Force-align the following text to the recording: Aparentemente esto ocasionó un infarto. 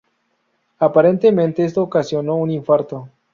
Aparentemente 0.79 1.63
esto 1.63 1.83
ocasionó 1.83 2.33
un 2.37 2.49
infarto. 2.49 3.09